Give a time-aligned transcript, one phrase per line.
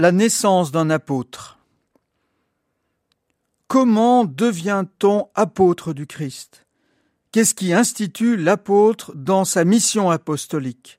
[0.00, 1.58] La naissance d'un apôtre.
[3.68, 6.64] Comment devient-on apôtre du Christ?
[7.32, 10.98] Qu'est-ce qui institue l'apôtre dans sa mission apostolique?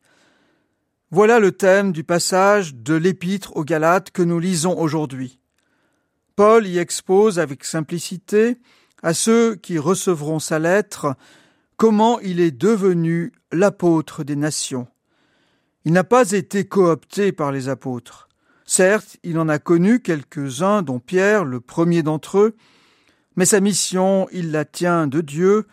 [1.09, 5.39] Voilà le thème du passage de l'épître aux Galates que nous lisons aujourd'hui.
[6.35, 8.59] Paul y expose avec simplicité
[9.01, 11.15] à ceux qui recevront sa lettre
[11.75, 14.85] comment il est devenu l'apôtre des nations.
[15.85, 18.27] Il n'a pas été coopté par les apôtres.
[18.73, 22.55] Certes, il en a connu quelques-uns, dont Pierre, le premier d'entre eux,
[23.35, 25.67] mais sa mission, il la tient de Dieu,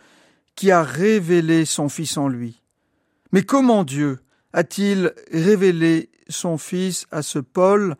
[0.55, 2.61] qui a révélé son Fils en lui.
[3.31, 4.19] Mais comment Dieu
[4.51, 7.95] a-t-il révélé son Fils à ce Paul,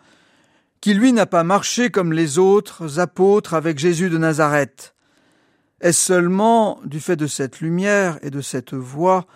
[0.82, 4.96] qui lui n'a pas marché comme les autres apôtres avec Jésus de Nazareth?
[5.80, 9.28] Est-ce seulement du fait de cette lumière et de cette voix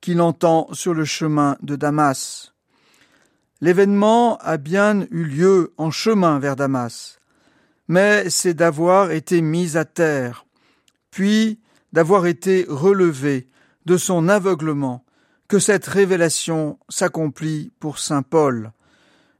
[0.00, 2.54] qu'il entend sur le chemin de Damas?
[3.60, 7.18] L'événement a bien eu lieu en chemin vers Damas,
[7.88, 10.46] mais c'est d'avoir été mis à terre,
[11.10, 11.58] puis
[11.92, 13.48] d'avoir été relevé
[13.86, 15.04] de son aveuglement,
[15.48, 18.72] que cette révélation s'accomplit pour saint Paul.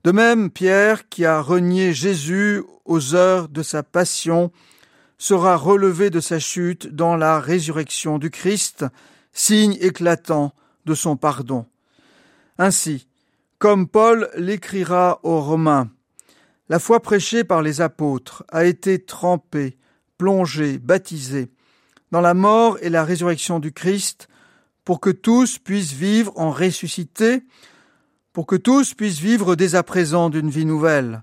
[0.04, 4.50] De même, Pierre, qui a renié Jésus aux heures de sa passion,
[5.18, 8.86] sera relevé de sa chute dans la résurrection du Christ,
[9.32, 10.54] signe éclatant
[10.86, 11.66] de son pardon.
[12.56, 13.06] Ainsi,
[13.58, 15.90] comme Paul l'écrira aux Romains,
[16.68, 19.76] la foi prêchée par les apôtres a été trempée,
[20.16, 21.50] plongée, baptisée
[22.12, 24.28] dans la mort et la résurrection du Christ
[24.84, 27.42] pour que tous puissent vivre en ressuscité,
[28.32, 31.22] pour que tous puissent vivre dès à présent d'une vie nouvelle.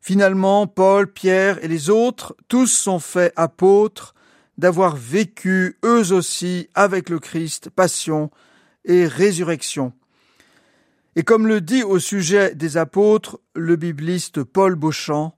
[0.00, 4.14] Finalement, Paul, Pierre et les autres, tous sont faits apôtres
[4.56, 8.30] d'avoir vécu eux aussi avec le Christ passion
[8.84, 9.92] et résurrection.
[11.18, 15.34] Et comme le dit au sujet des apôtres le bibliste Paul Beauchamp,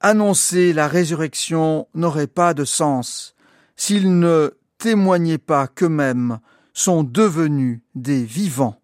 [0.00, 3.36] annoncer la résurrection n'aurait pas de sens
[3.76, 6.38] s'ils ne témoignaient pas qu'eux-mêmes
[6.72, 8.81] sont devenus des vivants.